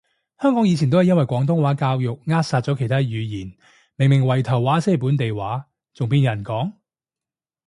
[0.39, 3.53] 香港以前都係因為行廣東話教育扼殺咗其他語言，
[3.97, 6.73] 明明圍頭話先係本地話，仲邊有人講？